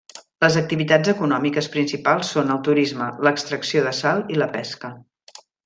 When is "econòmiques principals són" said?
1.11-2.51